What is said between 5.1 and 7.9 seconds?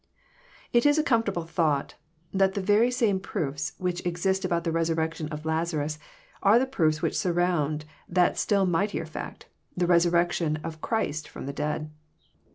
of Lazarus are the proofs which surround